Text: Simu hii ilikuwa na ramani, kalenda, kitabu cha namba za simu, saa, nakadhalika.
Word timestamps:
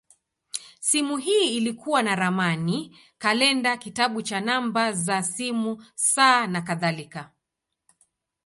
Simu 0.79 1.17
hii 1.17 1.57
ilikuwa 1.57 2.03
na 2.03 2.15
ramani, 2.15 2.97
kalenda, 3.17 3.77
kitabu 3.77 4.21
cha 4.21 4.39
namba 4.41 4.91
za 4.91 5.23
simu, 5.23 5.85
saa, 5.95 6.47
nakadhalika. 6.47 7.31